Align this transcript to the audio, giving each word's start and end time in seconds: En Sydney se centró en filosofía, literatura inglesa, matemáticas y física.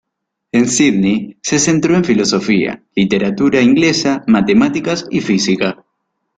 En 0.51 0.67
Sydney 0.67 1.37
se 1.43 1.59
centró 1.59 1.95
en 1.95 2.03
filosofía, 2.03 2.83
literatura 2.95 3.61
inglesa, 3.61 4.23
matemáticas 4.25 5.05
y 5.11 5.21
física. 5.21 5.85